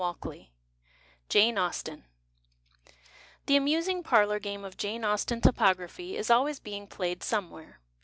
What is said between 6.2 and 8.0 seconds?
always being played somewhere.